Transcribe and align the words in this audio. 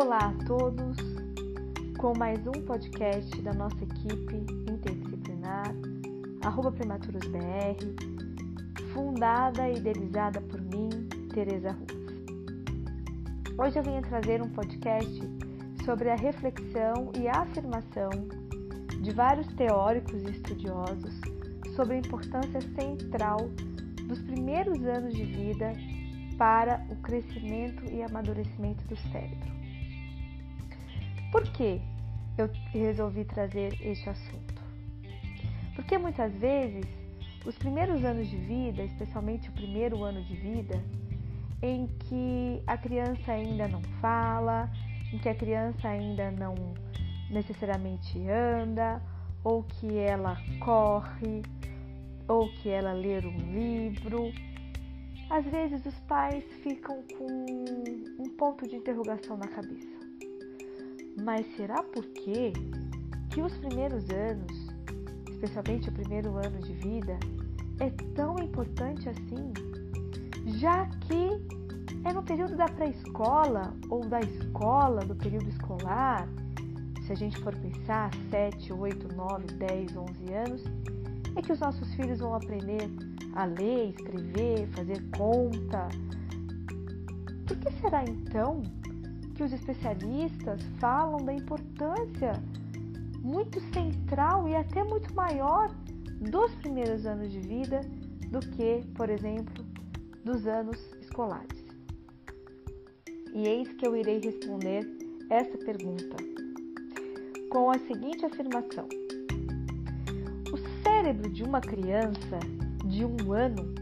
Olá 0.00 0.28
a 0.28 0.44
todos, 0.44 0.96
com 1.98 2.16
mais 2.16 2.38
um 2.46 2.52
podcast 2.52 3.42
da 3.42 3.52
nossa 3.52 3.82
equipe 3.82 4.36
interdisciplinar, 4.70 5.74
arroba 6.44 6.70
PrematurosBR, 6.70 7.96
fundada 8.92 9.68
e 9.68 9.76
idealizada 9.76 10.40
por 10.42 10.60
mim, 10.60 10.88
Tereza 11.34 11.72
Ruz. 11.72 12.14
Hoje 13.58 13.76
eu 13.80 13.82
venho 13.82 14.00
trazer 14.02 14.40
um 14.40 14.48
podcast 14.50 15.20
sobre 15.84 16.10
a 16.10 16.14
reflexão 16.14 17.10
e 17.20 17.26
a 17.26 17.40
afirmação 17.40 18.10
de 19.02 19.10
vários 19.10 19.48
teóricos 19.54 20.22
e 20.22 20.30
estudiosos 20.30 21.20
sobre 21.74 21.96
a 21.96 21.98
importância 21.98 22.60
central 22.80 23.50
dos 24.04 24.22
primeiros 24.22 24.80
anos 24.84 25.12
de 25.12 25.24
vida 25.24 25.72
para 26.38 26.86
o 26.88 26.94
crescimento 27.02 27.84
e 27.92 28.00
amadurecimento 28.00 28.84
do 28.84 28.96
cérebro. 29.10 29.57
Por 31.30 31.42
que 31.42 31.80
eu 32.38 32.48
resolvi 32.72 33.24
trazer 33.24 33.74
este 33.82 34.08
assunto? 34.08 34.62
Porque 35.74 35.98
muitas 35.98 36.32
vezes 36.34 36.86
os 37.44 37.56
primeiros 37.56 38.02
anos 38.04 38.28
de 38.28 38.36
vida, 38.36 38.82
especialmente 38.82 39.48
o 39.50 39.52
primeiro 39.52 40.02
ano 40.04 40.22
de 40.24 40.34
vida, 40.34 40.82
em 41.62 41.86
que 41.86 42.62
a 42.66 42.78
criança 42.78 43.32
ainda 43.32 43.68
não 43.68 43.82
fala, 44.00 44.70
em 45.12 45.18
que 45.18 45.28
a 45.28 45.34
criança 45.34 45.88
ainda 45.88 46.30
não 46.30 46.54
necessariamente 47.30 48.18
anda, 48.28 49.02
ou 49.44 49.62
que 49.64 49.98
ela 49.98 50.36
corre, 50.60 51.42
ou 52.26 52.48
que 52.54 52.68
ela 52.68 52.92
lê 52.92 53.18
um 53.18 53.52
livro. 53.52 54.32
Às 55.28 55.44
vezes 55.44 55.84
os 55.84 55.98
pais 56.00 56.44
ficam 56.62 57.02
com 57.18 57.26
um 58.18 58.28
ponto 58.36 58.66
de 58.66 58.76
interrogação 58.76 59.36
na 59.36 59.46
cabeça. 59.46 59.97
Mas 61.22 61.46
será 61.56 61.82
por 61.82 62.04
quê 62.06 62.52
que 63.30 63.42
os 63.42 63.56
primeiros 63.58 64.08
anos, 64.10 64.68
especialmente 65.30 65.88
o 65.88 65.92
primeiro 65.92 66.36
ano 66.36 66.58
de 66.60 66.72
vida, 66.74 67.18
é 67.80 67.90
tão 68.14 68.36
importante 68.38 69.08
assim? 69.08 69.52
Já 70.58 70.86
que 70.86 71.30
é 72.04 72.12
no 72.12 72.22
período 72.22 72.56
da 72.56 72.66
pré-escola 72.66 73.74
ou 73.90 74.00
da 74.00 74.20
escola, 74.20 75.04
do 75.04 75.14
período 75.14 75.48
escolar, 75.48 76.28
se 77.06 77.12
a 77.12 77.16
gente 77.16 77.38
for 77.38 77.54
pensar 77.56 78.10
7, 78.30 78.72
8, 78.72 79.14
9, 79.14 79.46
10, 79.54 79.96
11 79.96 80.34
anos, 80.34 80.64
é 81.36 81.42
que 81.42 81.52
os 81.52 81.60
nossos 81.60 81.92
filhos 81.94 82.20
vão 82.20 82.34
aprender 82.34 82.90
a 83.34 83.44
ler, 83.44 83.90
escrever, 83.90 84.68
fazer 84.68 85.02
conta. 85.16 85.88
Por 87.46 87.56
que 87.56 87.70
será 87.80 88.04
então 88.04 88.62
que 89.38 89.44
os 89.44 89.52
especialistas 89.52 90.60
falam 90.80 91.24
da 91.24 91.32
importância 91.32 92.32
muito 93.22 93.60
central 93.72 94.48
e 94.48 94.56
até 94.56 94.82
muito 94.82 95.14
maior 95.14 95.70
dos 96.28 96.52
primeiros 96.56 97.06
anos 97.06 97.30
de 97.30 97.38
vida 97.38 97.80
do 98.32 98.40
que, 98.40 98.84
por 98.96 99.08
exemplo, 99.08 99.64
dos 100.24 100.44
anos 100.48 100.76
escolares. 101.00 101.64
E 103.32 103.46
eis 103.46 103.72
que 103.74 103.86
eu 103.86 103.96
irei 103.96 104.18
responder 104.18 104.84
essa 105.30 105.56
pergunta 105.58 106.16
com 107.48 107.70
a 107.70 107.78
seguinte 107.78 108.26
afirmação: 108.26 108.88
O 110.52 110.82
cérebro 110.82 111.30
de 111.30 111.44
uma 111.44 111.60
criança 111.60 112.40
de 112.86 113.04
um 113.04 113.32
ano, 113.32 113.72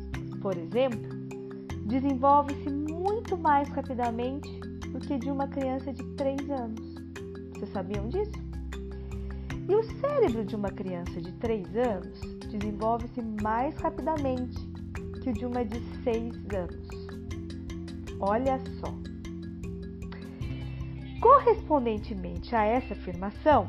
por 0.43 0.55
exemplo, 0.55 1.09
desenvolve-se 1.87 2.69
muito 2.69 3.39
mais 3.39 3.71
rapidamente 3.71 4.66
do 4.97 5.07
que 5.07 5.19
de 5.19 5.31
uma 5.31 5.47
criança 5.47 5.93
de 5.93 6.03
3 6.15 6.51
anos. 6.51 6.95
Vocês 7.53 7.71
sabiam 7.71 8.09
disso? 8.09 8.33
E 9.69 9.75
o 9.75 9.83
cérebro 10.01 10.43
de 10.43 10.57
uma 10.57 10.71
criança 10.71 11.21
de 11.21 11.33
3 11.33 11.77
anos 11.77 12.21
desenvolve-se 12.51 13.21
mais 13.43 13.77
rapidamente 13.77 14.57
que 15.23 15.31
o 15.31 15.33
de 15.35 15.45
uma 15.45 15.65
de 15.67 15.79
6 16.03 16.35
anos. 16.55 16.89
Olha 18.21 18.59
só. 18.81 18.95
Correspondentemente 21.21 22.55
a 22.55 22.65
essa 22.65 22.95
afirmação, 22.95 23.69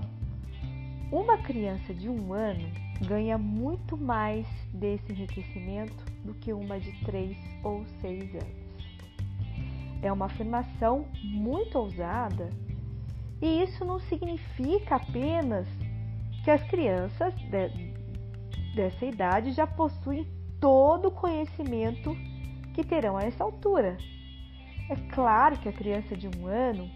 uma 1.11 1.37
criança 1.39 1.93
de 1.93 2.07
um 2.07 2.31
ano 2.31 2.71
ganha 3.05 3.37
muito 3.37 3.97
mais 3.97 4.47
desse 4.73 5.11
enriquecimento 5.11 6.05
do 6.23 6.33
que 6.35 6.53
uma 6.53 6.79
de 6.79 6.93
3 7.03 7.37
ou 7.65 7.85
6 8.01 8.35
anos. 8.35 8.66
É 10.01 10.11
uma 10.11 10.25
afirmação 10.25 11.05
muito 11.23 11.77
ousada 11.77 12.49
e 13.41 13.63
isso 13.63 13.85
não 13.85 13.99
significa 13.99 14.95
apenas 14.95 15.67
que 16.43 16.51
as 16.51 16.63
crianças 16.63 17.33
de, 17.35 17.93
dessa 18.75 19.05
idade 19.05 19.51
já 19.51 19.67
possuem 19.67 20.27
todo 20.59 21.09
o 21.09 21.11
conhecimento 21.11 22.15
que 22.73 22.83
terão 22.83 23.17
a 23.17 23.23
essa 23.23 23.43
altura. 23.43 23.97
É 24.89 24.95
claro 25.13 25.57
que 25.59 25.69
a 25.69 25.73
criança 25.73 26.15
de 26.15 26.27
um 26.27 26.47
ano 26.47 26.89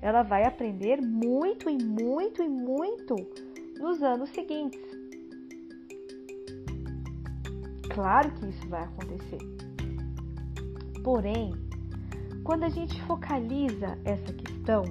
ela 0.00 0.22
vai 0.22 0.44
aprender 0.44 1.00
muito 1.00 1.68
e 1.68 1.82
muito 1.82 2.42
e 2.42 2.48
muito 2.48 3.16
nos 3.78 4.02
anos 4.02 4.30
seguintes. 4.30 4.80
Claro 7.94 8.32
que 8.32 8.46
isso 8.46 8.68
vai 8.68 8.84
acontecer. 8.84 9.38
Porém, 11.04 11.52
quando 12.44 12.64
a 12.64 12.68
gente 12.68 13.00
focaliza 13.02 13.98
essa 14.04 14.32
questão, 14.32 14.84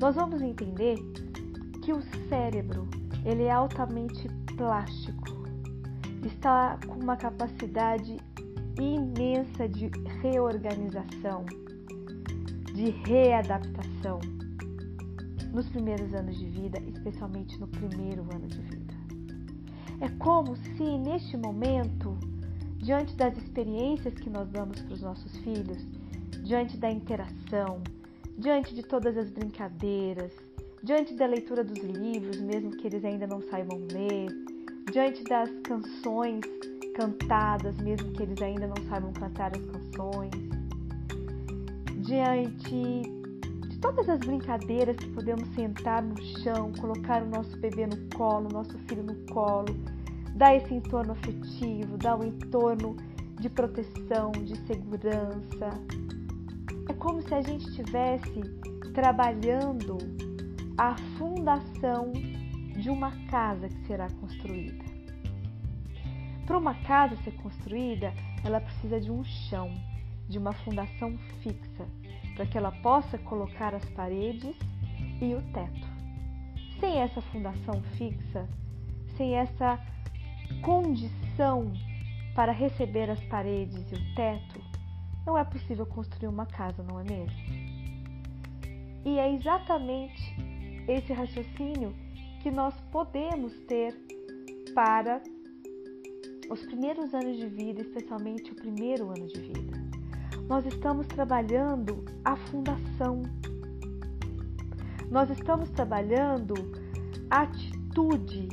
nós 0.00 0.14
vamos 0.14 0.42
entender 0.42 0.96
que 1.82 1.92
o 1.92 2.02
cérebro 2.28 2.88
ele 3.24 3.44
é 3.44 3.50
altamente 3.50 4.28
plástico, 4.56 5.24
está 6.24 6.78
com 6.86 6.94
uma 6.94 7.16
capacidade 7.16 8.18
imensa 8.78 9.68
de 9.68 9.90
reorganização, 10.20 11.44
de 12.74 12.90
readaptação 12.90 14.20
nos 15.52 15.68
primeiros 15.68 16.14
anos 16.14 16.38
de 16.38 16.46
vida, 16.46 16.78
especialmente 16.80 17.58
no 17.58 17.66
primeiro 17.66 18.22
ano 18.34 18.46
de 18.46 18.60
vida. 18.60 18.94
É 20.00 20.08
como 20.18 20.56
se 20.56 20.98
neste 20.98 21.36
momento, 21.36 22.16
diante 22.78 23.14
das 23.16 23.36
experiências 23.36 24.14
que 24.14 24.30
nós 24.30 24.48
damos 24.50 24.80
para 24.80 24.94
os 24.94 25.02
nossos 25.02 25.36
filhos, 25.38 25.86
diante 26.50 26.76
da 26.78 26.90
interação, 26.90 27.80
diante 28.36 28.74
de 28.74 28.82
todas 28.82 29.16
as 29.16 29.30
brincadeiras, 29.30 30.32
diante 30.82 31.14
da 31.14 31.24
leitura 31.24 31.62
dos 31.62 31.78
livros, 31.78 32.40
mesmo 32.40 32.72
que 32.72 32.88
eles 32.88 33.04
ainda 33.04 33.24
não 33.24 33.40
saibam 33.40 33.78
ler, 33.92 34.26
diante 34.90 35.22
das 35.22 35.48
canções 35.62 36.40
cantadas, 36.96 37.76
mesmo 37.76 38.10
que 38.14 38.24
eles 38.24 38.42
ainda 38.42 38.66
não 38.66 38.74
saibam 38.88 39.12
cantar 39.12 39.52
as 39.56 39.64
canções, 39.64 40.32
diante 41.98 43.02
de 43.68 43.78
todas 43.78 44.08
as 44.08 44.18
brincadeiras 44.18 44.96
que 44.96 45.08
podemos 45.10 45.48
sentar 45.54 46.02
no 46.02 46.20
chão, 46.42 46.72
colocar 46.80 47.22
o 47.22 47.28
nosso 47.28 47.56
bebê 47.58 47.86
no 47.86 47.96
colo, 48.16 48.48
o 48.48 48.52
nosso 48.52 48.76
filho 48.88 49.04
no 49.04 49.14
colo, 49.32 49.72
dar 50.34 50.56
esse 50.56 50.74
entorno 50.74 51.12
afetivo, 51.12 51.96
dar 51.96 52.18
um 52.18 52.24
entorno 52.24 52.96
de 53.38 53.48
proteção, 53.48 54.32
de 54.32 54.56
segurança, 54.66 55.80
como 57.00 57.22
se 57.22 57.34
a 57.34 57.40
gente 57.40 57.66
estivesse 57.66 58.42
trabalhando 58.92 59.96
a 60.76 60.94
fundação 61.16 62.12
de 62.76 62.90
uma 62.90 63.10
casa 63.28 63.68
que 63.68 63.86
será 63.86 64.08
construída. 64.20 64.84
Para 66.46 66.58
uma 66.58 66.74
casa 66.74 67.16
ser 67.24 67.32
construída, 67.36 68.12
ela 68.44 68.60
precisa 68.60 69.00
de 69.00 69.10
um 69.10 69.24
chão, 69.24 69.72
de 70.28 70.38
uma 70.38 70.52
fundação 70.52 71.16
fixa, 71.42 71.86
para 72.36 72.44
que 72.44 72.58
ela 72.58 72.70
possa 72.70 73.16
colocar 73.18 73.74
as 73.74 73.84
paredes 73.90 74.54
e 75.20 75.34
o 75.34 75.42
teto. 75.52 75.88
Sem 76.80 77.00
essa 77.00 77.22
fundação 77.22 77.82
fixa, 77.96 78.46
sem 79.16 79.36
essa 79.36 79.78
condição 80.62 81.72
para 82.34 82.52
receber 82.52 83.08
as 83.10 83.20
paredes 83.24 83.90
e 83.90 83.94
o 83.94 84.14
teto, 84.14 84.69
não 85.26 85.36
é 85.36 85.44
possível 85.44 85.86
construir 85.86 86.28
uma 86.28 86.46
casa, 86.46 86.82
não 86.82 87.00
é 87.00 87.04
mesmo? 87.04 87.36
E 89.04 89.18
é 89.18 89.34
exatamente 89.34 90.34
esse 90.86 91.12
raciocínio 91.12 91.94
que 92.42 92.50
nós 92.50 92.74
podemos 92.92 93.52
ter 93.66 93.94
para 94.74 95.22
os 96.50 96.60
primeiros 96.66 97.14
anos 97.14 97.36
de 97.36 97.46
vida, 97.46 97.80
especialmente 97.80 98.52
o 98.52 98.54
primeiro 98.54 99.08
ano 99.08 99.26
de 99.26 99.40
vida. 99.40 99.78
Nós 100.48 100.66
estamos 100.66 101.06
trabalhando 101.06 102.04
a 102.24 102.36
fundação. 102.36 103.22
Nós 105.10 105.30
estamos 105.30 105.70
trabalhando 105.70 106.54
a 107.30 107.42
atitude 107.42 108.48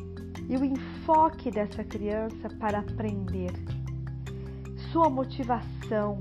e 0.48 0.56
o 0.56 0.64
enfoque 0.64 1.50
dessa 1.52 1.84
criança 1.84 2.50
para 2.60 2.80
aprender, 2.80 3.52
sua 4.92 5.10
motivação, 5.10 6.20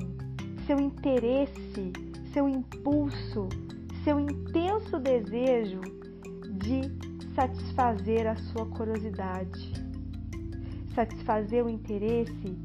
seu 0.66 0.80
interesse, 0.80 1.92
seu 2.32 2.48
impulso, 2.48 3.48
seu 4.02 4.18
intenso 4.18 4.98
desejo 4.98 5.80
de 6.58 6.82
satisfazer 7.36 8.26
a 8.26 8.34
sua 8.36 8.66
curiosidade, 8.66 9.72
satisfazer 10.92 11.64
o 11.64 11.70
interesse 11.70 12.58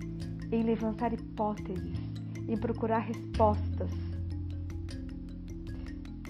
em 0.52 0.64
levantar 0.64 1.14
hipóteses, 1.14 2.00
em 2.48 2.58
procurar 2.58 3.00
respostas 3.00 3.92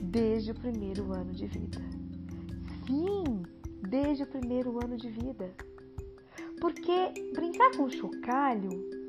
desde 0.01 0.51
o 0.51 0.55
primeiro 0.55 1.13
ano 1.13 1.31
de 1.31 1.47
vida. 1.47 1.79
Sim, 2.85 3.43
desde 3.87 4.23
o 4.23 4.27
primeiro 4.27 4.77
ano 4.83 4.97
de 4.97 5.09
vida. 5.09 5.53
Porque 6.59 7.31
brincar 7.33 7.71
com 7.77 7.89
chocalho 7.89 9.00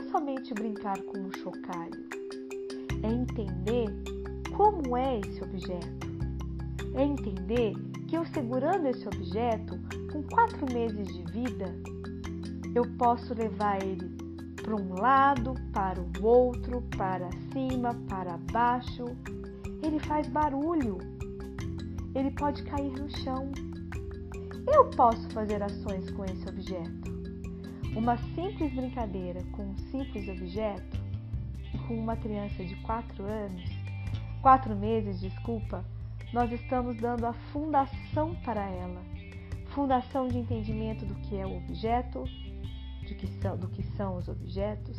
é 0.00 0.02
somente 0.10 0.54
brincar 0.54 0.98
com 1.02 1.26
o 1.26 1.36
chocalho, 1.36 2.08
é 3.02 3.12
entender 3.12 3.86
como 4.56 4.96
é 4.96 5.20
esse 5.20 5.44
objeto. 5.44 6.08
É 6.94 7.04
entender 7.04 7.74
que 8.08 8.16
eu 8.16 8.24
segurando 8.24 8.86
esse 8.86 9.06
objeto, 9.06 9.78
com 10.10 10.22
quatro 10.22 10.66
meses 10.72 11.06
de 11.06 11.22
vida, 11.30 11.66
eu 12.74 12.84
posso 12.96 13.34
levar 13.34 13.82
ele 13.82 14.08
para 14.62 14.74
um 14.74 14.94
lado, 14.94 15.54
para 15.70 16.00
o 16.00 16.24
outro, 16.24 16.82
para 16.96 17.28
cima, 17.52 17.94
para 18.08 18.38
baixo. 18.50 19.04
Ele 19.82 19.98
faz 20.00 20.26
barulho. 20.28 20.96
Ele 22.14 22.30
pode 22.30 22.62
cair 22.64 22.92
no 22.92 23.08
chão. 23.18 23.52
Eu 24.66 24.88
posso 24.90 25.28
fazer 25.30 25.62
ações 25.62 26.10
com 26.10 26.24
esse 26.24 26.48
objeto. 26.48 27.19
Uma 27.94 28.16
simples 28.16 28.72
brincadeira 28.72 29.42
com 29.50 29.62
um 29.62 29.76
simples 29.90 30.28
objeto, 30.28 30.96
com 31.88 31.98
uma 31.98 32.16
criança 32.16 32.64
de 32.64 32.76
4 32.76 33.24
anos, 33.24 33.64
4 34.40 34.76
meses, 34.76 35.20
desculpa, 35.20 35.84
nós 36.32 36.52
estamos 36.52 36.96
dando 36.96 37.26
a 37.26 37.32
fundação 37.32 38.36
para 38.44 38.64
ela. 38.64 39.02
Fundação 39.70 40.28
de 40.28 40.38
entendimento 40.38 41.04
do 41.04 41.16
que 41.16 41.36
é 41.36 41.44
o 41.44 41.56
objeto, 41.56 42.24
de 43.02 43.14
que 43.16 43.26
são, 43.26 43.56
do 43.56 43.68
que 43.68 43.82
são 43.96 44.16
os 44.16 44.28
objetos, 44.28 44.96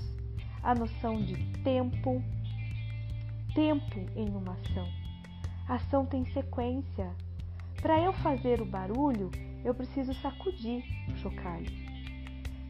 a 0.62 0.76
noção 0.76 1.18
de 1.22 1.36
tempo, 1.64 2.22
tempo 3.56 4.00
em 4.18 4.30
uma 4.30 4.52
ação. 4.52 4.88
A 5.68 5.76
ação 5.76 6.06
tem 6.06 6.26
sequência. 6.26 7.10
Para 7.82 7.98
eu 8.00 8.12
fazer 8.12 8.62
o 8.62 8.66
barulho, 8.66 9.32
eu 9.64 9.74
preciso 9.74 10.14
sacudir 10.16 10.84
o 11.08 11.16
chocalho. 11.16 11.91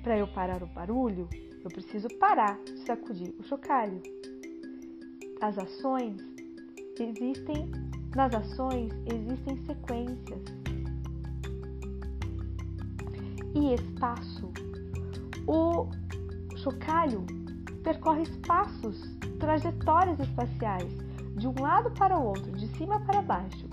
Para 0.04 0.18
eu 0.18 0.28
parar 0.28 0.64
o 0.64 0.68
barulho, 0.68 1.30
eu 1.64 1.70
preciso 1.70 2.08
parar 2.20 2.58
de 2.64 2.80
sacudir 2.86 3.34
o 3.40 3.44
chocalho. 3.44 4.02
As 5.42 5.58
ações 5.58 6.18
existem, 7.00 7.72
nas 8.16 8.34
ações 8.34 8.92
existem 9.06 9.58
sequências 9.66 10.44
e 13.54 13.74
espaço 13.74 14.52
o 15.48 15.90
chocalho 16.58 17.26
percorre 17.84 18.24
espaços, 18.24 19.18
trajetórias 19.40 20.20
espaciais, 20.20 20.96
de 21.36 21.48
um 21.48 21.56
lado 21.60 21.92
para 21.92 22.18
o 22.18 22.24
outro, 22.24 22.52
de 22.52 22.68
cima 22.78 23.00
para 23.02 23.22
baixo. 23.22 23.68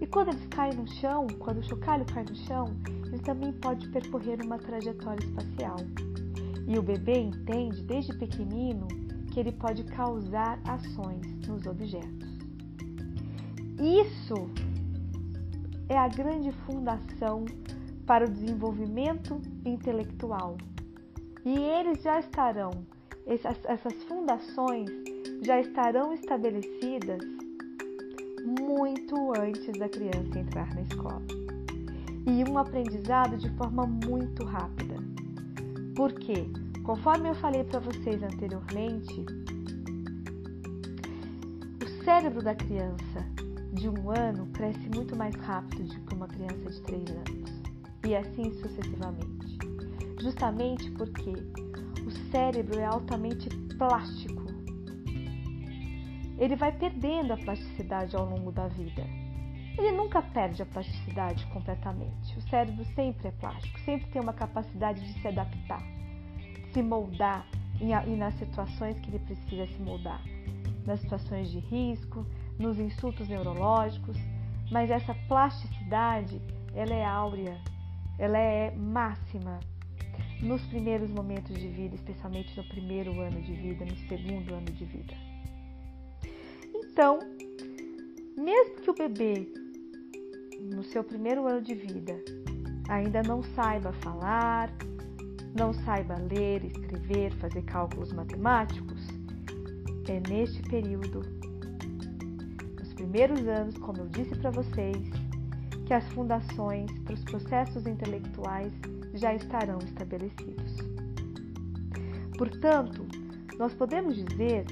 E 0.00 0.06
quando 0.06 0.28
eles 0.28 0.46
caem 0.46 0.74
no 0.74 0.86
chão, 0.86 1.26
quando 1.38 1.58
o 1.58 1.62
chocalho 1.62 2.04
cai 2.04 2.24
no 2.24 2.36
chão, 2.36 2.76
ele 3.14 3.22
também 3.22 3.52
pode 3.52 3.88
percorrer 3.88 4.44
uma 4.44 4.58
trajetória 4.58 5.24
espacial. 5.24 5.76
E 6.66 6.76
o 6.78 6.82
bebê 6.82 7.20
entende 7.20 7.82
desde 7.82 8.12
pequenino 8.14 8.88
que 9.32 9.38
ele 9.38 9.52
pode 9.52 9.84
causar 9.84 10.60
ações 10.64 11.22
nos 11.46 11.64
objetos. 11.66 12.28
Isso 13.80 14.50
é 15.88 15.96
a 15.96 16.08
grande 16.08 16.50
fundação 16.66 17.44
para 18.06 18.24
o 18.24 18.30
desenvolvimento 18.30 19.40
intelectual 19.64 20.56
e 21.44 21.56
eles 21.56 22.02
já 22.02 22.20
estarão, 22.20 22.70
essas, 23.26 24.02
fundações 24.04 24.90
já 25.42 25.60
estarão 25.60 26.12
estabelecidas 26.12 27.20
muito 28.46 29.32
antes 29.38 29.72
da 29.78 29.88
criança 29.88 30.38
entrar 30.38 30.74
na 30.74 30.82
escola. 30.82 31.43
E 32.26 32.44
um 32.50 32.58
aprendizado 32.58 33.36
de 33.36 33.50
forma 33.56 33.86
muito 33.86 34.44
rápida. 34.44 34.96
Porque, 35.94 36.50
conforme 36.82 37.28
eu 37.28 37.34
falei 37.34 37.64
para 37.64 37.80
vocês 37.80 38.22
anteriormente, 38.22 39.26
o 41.82 42.04
cérebro 42.04 42.42
da 42.42 42.54
criança 42.54 43.24
de 43.72 43.88
um 43.88 44.10
ano 44.10 44.46
cresce 44.52 44.88
muito 44.94 45.16
mais 45.16 45.34
rápido 45.36 45.84
do 45.84 46.00
que 46.00 46.14
uma 46.14 46.28
criança 46.28 46.70
de 46.70 46.80
três 46.82 47.10
anos. 47.10 47.62
E 48.06 48.14
assim 48.14 48.52
sucessivamente 48.60 49.44
justamente 50.24 50.90
porque 50.92 51.32
o 52.06 52.10
cérebro 52.30 52.80
é 52.80 52.86
altamente 52.86 53.48
plástico. 53.76 54.42
Ele 56.38 56.56
vai 56.56 56.72
perdendo 56.72 57.34
a 57.34 57.36
plasticidade 57.36 58.16
ao 58.16 58.24
longo 58.24 58.50
da 58.50 58.66
vida. 58.68 59.04
Ele 59.76 59.90
nunca 59.92 60.22
perde 60.22 60.62
a 60.62 60.66
plasticidade 60.66 61.44
completamente. 61.46 62.38
O 62.38 62.42
cérebro 62.42 62.84
sempre 62.94 63.28
é 63.28 63.30
plástico, 63.32 63.78
sempre 63.80 64.08
tem 64.10 64.22
uma 64.22 64.32
capacidade 64.32 65.00
de 65.00 65.20
se 65.20 65.28
adaptar, 65.28 65.82
de 65.82 66.72
se 66.72 66.82
moldar 66.82 67.46
e 67.80 68.16
nas 68.16 68.34
situações 68.34 68.98
que 69.00 69.10
ele 69.10 69.18
precisa 69.18 69.66
se 69.66 69.82
moldar, 69.82 70.22
nas 70.86 71.00
situações 71.00 71.50
de 71.50 71.58
risco, 71.58 72.24
nos 72.58 72.78
insultos 72.78 73.28
neurológicos. 73.28 74.16
Mas 74.70 74.90
essa 74.90 75.14
plasticidade, 75.28 76.40
ela 76.72 76.94
é 76.94 77.04
áurea, 77.04 77.60
ela 78.18 78.38
é 78.38 78.70
máxima 78.70 79.58
nos 80.40 80.62
primeiros 80.66 81.10
momentos 81.10 81.54
de 81.58 81.68
vida, 81.68 81.96
especialmente 81.96 82.56
no 82.56 82.64
primeiro 82.64 83.20
ano 83.20 83.40
de 83.42 83.52
vida, 83.52 83.84
no 83.84 83.96
segundo 84.08 84.54
ano 84.54 84.66
de 84.66 84.84
vida. 84.84 85.14
Então, 86.74 87.18
mesmo 88.36 88.82
que 88.82 88.90
o 88.90 88.94
bebê, 88.94 89.52
no 90.72 90.82
seu 90.82 91.04
primeiro 91.04 91.46
ano 91.46 91.60
de 91.60 91.74
vida, 91.74 92.14
ainda 92.88 93.22
não 93.22 93.42
saiba 93.42 93.92
falar, 93.94 94.70
não 95.58 95.72
saiba 95.72 96.16
ler, 96.30 96.64
escrever, 96.64 97.32
fazer 97.34 97.62
cálculos 97.62 98.12
matemáticos, 98.12 99.06
é 100.08 100.20
neste 100.28 100.62
período, 100.62 101.22
nos 102.78 102.92
primeiros 102.94 103.46
anos, 103.46 103.76
como 103.78 103.98
eu 103.98 104.08
disse 104.08 104.34
para 104.36 104.50
vocês, 104.50 104.96
que 105.86 105.92
as 105.92 106.06
fundações 106.12 106.90
para 107.00 107.14
os 107.14 107.24
processos 107.24 107.86
intelectuais 107.86 108.72
já 109.14 109.34
estarão 109.34 109.78
estabelecidos. 109.78 110.76
Portanto, 112.36 113.06
nós 113.58 113.72
podemos 113.74 114.16
dizer 114.16 114.64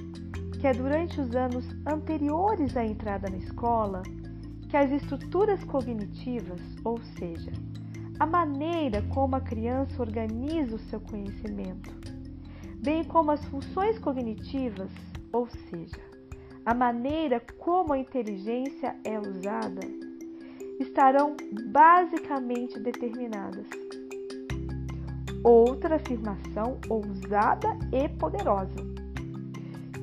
que 0.59 0.67
é 0.67 0.73
durante 0.73 1.21
os 1.21 1.35
anos 1.35 1.65
anteriores 1.87 2.77
à 2.77 2.85
entrada 2.85 3.29
na 3.29 3.37
escola 3.37 4.03
que 4.73 4.77
as 4.79 4.91
estruturas 4.91 5.63
cognitivas, 5.65 6.59
ou 6.83 6.99
seja, 7.19 7.53
a 8.19 8.25
maneira 8.25 9.03
como 9.13 9.37
a 9.37 9.41
criança 9.43 10.01
organiza 10.01 10.77
o 10.77 10.79
seu 10.79 10.99
conhecimento, 10.99 11.91
bem 12.83 13.05
como 13.05 13.33
as 13.33 13.45
funções 13.45 13.99
cognitivas, 13.99 14.91
ou 15.31 15.47
seja, 15.47 16.01
a 16.65 16.73
maneira 16.73 17.39
como 17.59 17.93
a 17.93 17.99
inteligência 17.99 18.97
é 19.05 19.21
usada, 19.21 19.87
estarão 20.81 21.37
basicamente 21.71 22.81
determinadas 22.81 23.67
outra 25.45 25.97
afirmação 25.97 26.81
ousada 26.89 27.77
e 27.93 28.09
poderosa, 28.09 28.75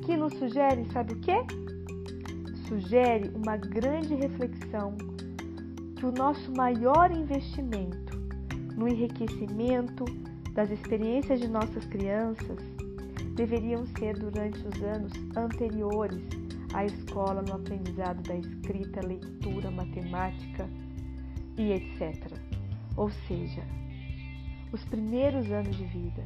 que 0.06 0.16
nos 0.16 0.32
sugere, 0.34 0.84
sabe 0.92 1.14
o 1.14 1.18
que? 1.18 1.69
Sugere 2.70 3.32
uma 3.34 3.56
grande 3.56 4.14
reflexão 4.14 4.96
que 5.96 6.06
o 6.06 6.12
nosso 6.12 6.52
maior 6.52 7.10
investimento 7.10 8.16
no 8.76 8.86
enriquecimento 8.86 10.04
das 10.54 10.70
experiências 10.70 11.40
de 11.40 11.48
nossas 11.48 11.84
crianças 11.86 12.60
deveriam 13.34 13.84
ser 13.98 14.16
durante 14.16 14.60
os 14.60 14.82
anos 14.84 15.12
anteriores 15.36 16.22
à 16.72 16.84
escola 16.84 17.42
no 17.42 17.54
aprendizado 17.54 18.22
da 18.22 18.36
escrita, 18.36 19.04
leitura, 19.04 19.68
matemática 19.72 20.68
e 21.58 21.72
etc. 21.72 22.32
Ou 22.96 23.10
seja, 23.26 23.64
os 24.72 24.84
primeiros 24.84 25.50
anos 25.50 25.76
de 25.76 25.86
vida, 25.86 26.22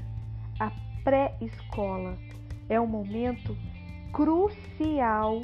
a 0.61 0.71
pré-escola, 1.05 2.19
é 2.69 2.79
um 2.79 2.87
momento 2.87 3.57
crucial, 4.13 5.41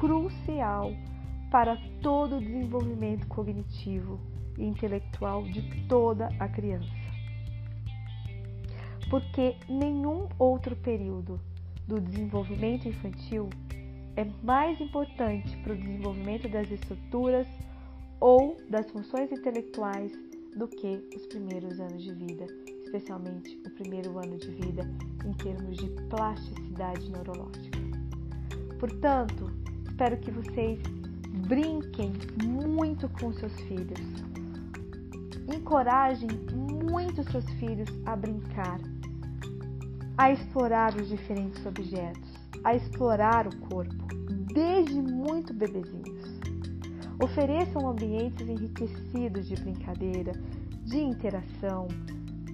crucial 0.00 0.92
para 1.50 1.76
todo 2.00 2.38
o 2.38 2.40
desenvolvimento 2.40 3.26
cognitivo 3.26 4.18
e 4.56 4.64
intelectual 4.64 5.42
de 5.44 5.60
toda 5.86 6.30
a 6.40 6.48
criança. 6.48 6.90
Porque 9.10 9.56
nenhum 9.68 10.26
outro 10.38 10.74
período 10.76 11.38
do 11.86 12.00
desenvolvimento 12.00 12.88
infantil 12.88 13.50
é 14.16 14.24
mais 14.42 14.80
importante 14.80 15.54
para 15.58 15.74
o 15.74 15.76
desenvolvimento 15.76 16.48
das 16.48 16.70
estruturas 16.70 17.46
ou 18.20 18.56
das 18.70 18.90
funções 18.90 19.30
intelectuais 19.30 20.12
do 20.56 20.66
que 20.66 21.06
os 21.14 21.26
primeiros 21.26 21.78
anos 21.78 22.02
de 22.02 22.14
vida, 22.14 22.46
especialmente 22.84 23.60
o 23.66 23.70
primeiro 23.74 24.18
ano 24.18 24.38
de 24.38 24.48
vida 24.48 24.82
em 25.26 25.32
termos 25.34 25.76
de 25.76 25.90
plasticidade 26.08 27.10
neurológica. 27.10 27.78
Portanto, 28.78 29.59
espero 30.00 30.16
que 30.16 30.30
vocês 30.30 30.80
brinquem 31.46 32.10
muito 32.42 33.06
com 33.20 33.34
seus 33.34 33.52
filhos. 33.60 34.00
Encorajem 35.54 36.30
muito 36.90 37.22
seus 37.30 37.44
filhos 37.58 37.90
a 38.06 38.16
brincar, 38.16 38.80
a 40.16 40.32
explorar 40.32 40.96
os 40.96 41.06
diferentes 41.06 41.66
objetos, 41.66 42.32
a 42.64 42.74
explorar 42.74 43.46
o 43.46 43.54
corpo, 43.68 44.06
desde 44.54 45.02
muito 45.02 45.52
bebezinhos. 45.52 46.40
Ofereçam 47.22 47.86
ambientes 47.86 48.48
enriquecidos 48.48 49.46
de 49.46 49.54
brincadeira, 49.56 50.32
de 50.82 50.96
interação, 50.96 51.88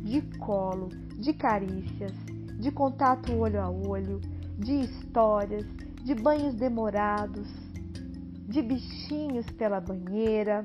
de 0.02 0.20
colo, 0.38 0.88
de 1.16 1.32
carícias, 1.32 2.12
de 2.58 2.72
contato 2.72 3.32
olho 3.36 3.60
a 3.60 3.70
olho, 3.70 4.20
de 4.58 4.80
histórias, 4.80 5.64
de 6.06 6.14
banhos 6.14 6.54
demorados, 6.54 7.48
de 8.48 8.62
bichinhos 8.62 9.44
pela 9.58 9.80
banheira, 9.80 10.62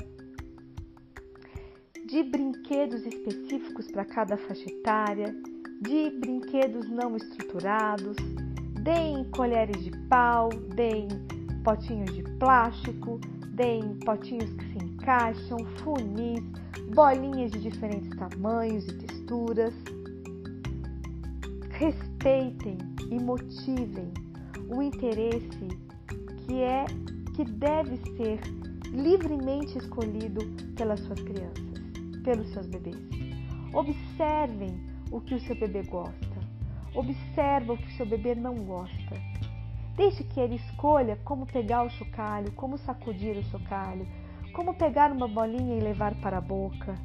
de 2.06 2.22
brinquedos 2.22 3.04
específicos 3.08 3.90
para 3.92 4.06
cada 4.06 4.38
faixa 4.38 4.70
etária, 4.70 5.36
de 5.82 6.12
brinquedos 6.20 6.88
não 6.92 7.18
estruturados, 7.18 8.16
deem 8.84 9.24
colheres 9.32 9.84
de 9.84 9.90
pau, 10.10 10.50
deem 10.76 11.08
potinhos 11.64 12.14
de 12.14 12.22
plástico, 12.38 13.20
deem 13.56 13.98
potinhos 14.06 14.54
que 14.54 14.66
se 14.74 14.86
encaixam, 14.86 15.58
funis, 15.78 16.44
bolinhas 16.94 17.50
de 17.50 17.62
diferentes 17.62 18.16
tamanhos 18.16 18.88
e 18.88 18.94
texturas. 18.94 19.74
Respeitem 21.72 22.78
e 23.10 23.20
motivem 23.20 24.14
o 24.72 24.82
interesse 24.82 25.68
que 26.46 26.62
é 26.62 26.86
que 27.36 27.44
deve 27.44 27.98
ser 28.16 28.40
livremente 28.92 29.78
escolhido 29.78 30.40
pelas 30.76 31.00
suas 31.02 31.20
crianças, 31.22 32.22
pelos 32.24 32.48
seus 32.54 32.68
bebês. 32.68 32.96
Observem 33.74 34.70
o 35.12 35.20
que 35.20 35.36
o 35.36 35.40
seu 35.42 35.56
bebê 35.60 35.84
gosta. 35.84 36.42
Observa 36.96 37.74
o 37.74 37.78
que 37.78 37.88
o 37.88 37.98
seu 37.98 38.06
bebê 38.06 38.34
não 38.34 38.56
gosta. 38.64 39.16
Deixe 39.96 40.24
que 40.24 40.40
ele 40.40 40.56
escolha 40.56 41.18
como 41.26 41.46
pegar 41.46 41.84
o 41.84 41.90
chocalho, 41.90 42.52
como 42.54 42.78
sacudir 42.78 43.38
o 43.38 43.44
chocalho, 43.44 44.08
como 44.54 44.74
pegar 44.74 45.12
uma 45.12 45.28
bolinha 45.28 45.76
e 45.78 45.82
levar 45.82 46.16
para 46.16 46.38
a 46.38 46.42
boca, 46.42 46.98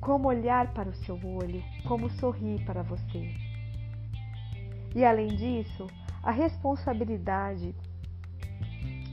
como 0.00 0.28
olhar 0.28 0.72
para 0.72 0.90
o 0.90 0.94
seu 0.94 1.18
olho, 1.24 1.62
como 1.86 2.10
sorrir 2.10 2.64
para 2.64 2.82
você. 2.82 3.47
E 4.94 5.04
além 5.04 5.28
disso, 5.28 5.86
a 6.22 6.30
responsabilidade 6.30 7.74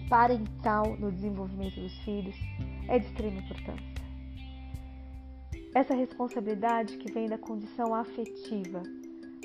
parental 0.09 0.95
no 0.97 1.11
desenvolvimento 1.11 1.79
dos 1.79 1.97
filhos 1.99 2.35
é 2.87 2.99
de 2.99 3.05
extrema 3.07 3.39
importância. 3.39 3.95
Essa 5.73 5.93
responsabilidade 5.93 6.97
que 6.97 7.11
vem 7.11 7.27
da 7.27 7.37
condição 7.37 7.93
afetiva, 7.93 8.81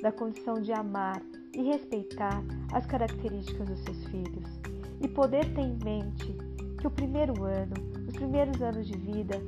da 0.00 0.12
condição 0.12 0.54
de 0.54 0.72
amar 0.72 1.20
e 1.54 1.62
respeitar 1.62 2.42
as 2.72 2.86
características 2.86 3.68
dos 3.68 3.80
seus 3.80 4.04
filhos 4.06 4.60
e 5.00 5.08
poder 5.08 5.52
ter 5.54 5.62
em 5.62 5.78
mente 5.82 6.36
que 6.78 6.86
o 6.86 6.90
primeiro 6.90 7.42
ano, 7.42 7.74
os 8.08 8.14
primeiros 8.14 8.62
anos 8.62 8.86
de 8.86 8.96
vida 8.96 9.40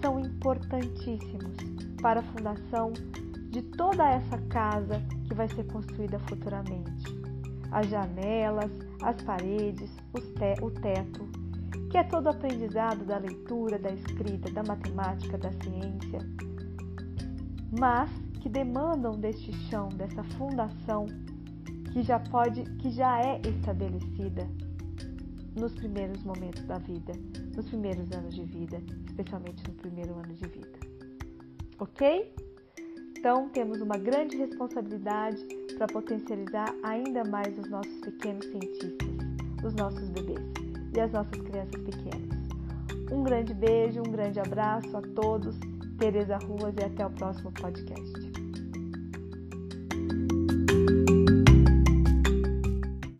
são 0.00 0.18
importantíssimos 0.18 1.56
para 2.00 2.20
a 2.20 2.22
fundação 2.22 2.92
de 3.54 3.62
toda 3.62 4.04
essa 4.10 4.36
casa 4.48 5.00
que 5.28 5.32
vai 5.32 5.48
ser 5.48 5.64
construída 5.68 6.18
futuramente. 6.28 7.04
As 7.70 7.86
janelas, 7.86 8.72
as 9.00 9.22
paredes, 9.22 9.96
o 10.60 10.70
teto, 10.72 11.28
que 11.88 11.96
é 11.96 12.02
todo 12.02 12.26
o 12.26 12.30
aprendizado 12.30 13.04
da 13.04 13.16
leitura, 13.16 13.78
da 13.78 13.92
escrita, 13.92 14.50
da 14.50 14.64
matemática, 14.64 15.38
da 15.38 15.52
ciência, 15.52 16.18
mas 17.78 18.10
que 18.40 18.48
demandam 18.48 19.12
deste 19.12 19.52
chão, 19.68 19.88
dessa 19.90 20.24
fundação 20.36 21.06
que 21.92 22.02
já 22.02 22.18
pode, 22.18 22.64
que 22.78 22.90
já 22.90 23.20
é 23.20 23.40
estabelecida 23.48 24.48
nos 25.56 25.72
primeiros 25.74 26.24
momentos 26.24 26.64
da 26.64 26.78
vida, 26.78 27.12
nos 27.54 27.68
primeiros 27.68 28.10
anos 28.10 28.34
de 28.34 28.42
vida, 28.42 28.82
especialmente 29.06 29.62
no 29.68 29.74
primeiro 29.74 30.12
ano 30.14 30.34
de 30.34 30.48
vida. 30.48 30.78
Ok? 31.78 32.34
Então, 33.24 33.48
temos 33.48 33.80
uma 33.80 33.96
grande 33.96 34.36
responsabilidade 34.36 35.42
para 35.78 35.86
potencializar 35.86 36.74
ainda 36.82 37.24
mais 37.24 37.58
os 37.58 37.70
nossos 37.70 37.98
pequenos 38.00 38.44
cientistas, 38.44 39.08
os 39.64 39.72
nossos 39.72 40.10
bebês 40.10 40.44
e 40.94 41.00
as 41.00 41.10
nossas 41.10 41.40
crianças 41.40 41.80
pequenas. 41.84 42.48
Um 43.10 43.22
grande 43.22 43.54
beijo, 43.54 44.00
um 44.00 44.12
grande 44.12 44.38
abraço 44.38 44.94
a 44.94 45.00
todos. 45.00 45.56
Tereza 45.98 46.36
Ruas 46.36 46.74
e 46.78 46.84
até 46.84 47.06
o 47.06 47.10
próximo 47.12 47.50
podcast. 47.52 48.23